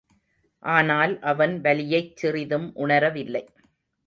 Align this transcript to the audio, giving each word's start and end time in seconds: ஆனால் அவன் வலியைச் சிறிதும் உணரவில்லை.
ஆனால் 0.63 1.19
அவன் 1.21 1.53
வலியைச் 1.61 2.15
சிறிதும் 2.15 2.67
உணரவில்லை. 2.75 3.43